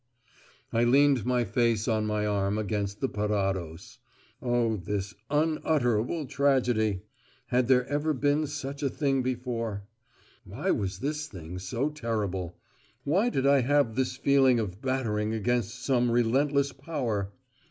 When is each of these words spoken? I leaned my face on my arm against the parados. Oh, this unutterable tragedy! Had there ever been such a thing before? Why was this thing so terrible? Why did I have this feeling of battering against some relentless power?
I 0.73 0.83
leaned 0.83 1.27
my 1.27 1.43
face 1.45 1.87
on 1.87 2.07
my 2.07 2.25
arm 2.25 2.57
against 2.57 3.01
the 3.01 3.07
parados. 3.07 3.99
Oh, 4.41 4.77
this 4.77 5.13
unutterable 5.29 6.25
tragedy! 6.25 7.03
Had 7.49 7.67
there 7.67 7.85
ever 7.85 8.11
been 8.13 8.47
such 8.47 8.81
a 8.81 8.89
thing 8.89 9.21
before? 9.21 9.83
Why 10.43 10.71
was 10.71 10.97
this 10.97 11.27
thing 11.27 11.59
so 11.59 11.89
terrible? 11.91 12.57
Why 13.03 13.29
did 13.29 13.45
I 13.45 13.61
have 13.61 13.93
this 13.93 14.15
feeling 14.17 14.59
of 14.59 14.81
battering 14.81 15.35
against 15.35 15.85
some 15.85 16.09
relentless 16.09 16.71
power? 16.73 17.31